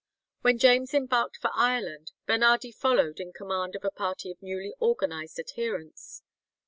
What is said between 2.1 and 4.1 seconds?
Bernardi followed in command of a